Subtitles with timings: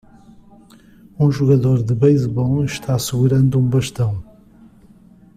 [1.19, 4.23] Um jogador de beisebol está segurando um bastão.